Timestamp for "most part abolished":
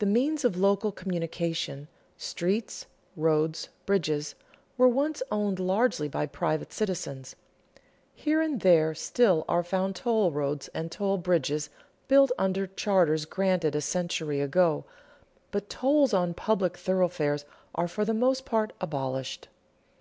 18.12-19.46